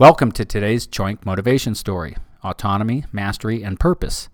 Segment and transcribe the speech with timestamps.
[0.00, 4.30] Welcome to today's Choink Motivation Story Autonomy, Mastery, and Purpose.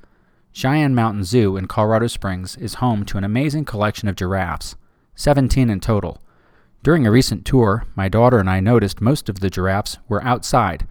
[0.52, 4.76] Cheyenne Mountain Zoo in Colorado Springs is home to an amazing collection of giraffes,
[5.16, 6.22] 17 in total.
[6.84, 10.86] During a recent tour, my daughter and I noticed most of the giraffes were outside.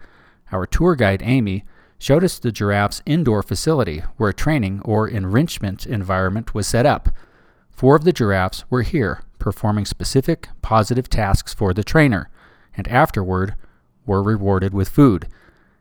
[0.52, 1.64] Our tour guide, Amy,
[1.98, 7.08] showed us the giraffes' indoor facility where a training or enrichment environment was set up.
[7.70, 12.28] Four of the giraffes were here, performing specific positive tasks for the trainer,
[12.76, 13.54] and afterward
[14.06, 15.28] were rewarded with food.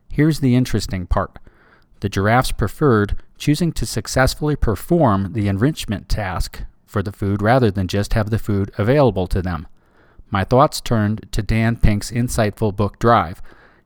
[0.09, 1.37] Here's the interesting part
[2.01, 7.87] the giraffes preferred choosing to successfully perform the enrichment task for the food rather than
[7.87, 9.67] just have the food available to them.
[10.29, 13.41] My thoughts turned to Dan Pink's insightful book Drive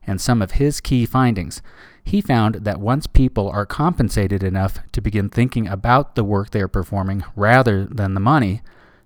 [0.06, 1.62] and some of his key findings.
[2.02, 6.60] He found that once people are compensated enough to begin thinking about the work they
[6.60, 8.62] are performing rather than the money,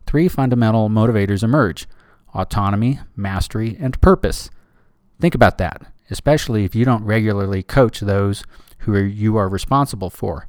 [0.07, 1.87] three fundamental motivators emerge
[2.35, 4.51] autonomy, mastery, and purpose.
[5.21, 8.45] Think about that, especially if you don't regularly coach those
[8.79, 10.47] who you are responsible for.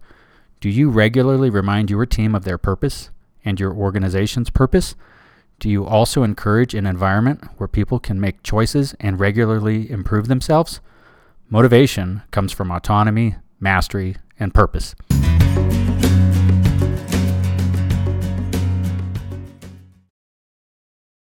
[0.59, 3.09] Do you regularly remind your team of their purpose
[3.43, 4.95] and your organization's purpose?
[5.59, 10.81] Do you also encourage an environment where people can make choices and regularly improve themselves?
[11.49, 14.95] Motivation comes from autonomy, mastery, and purpose.